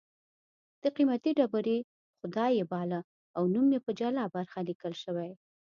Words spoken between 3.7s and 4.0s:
یې په